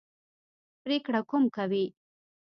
[0.83, 1.85] پرېکړه کوم کوي.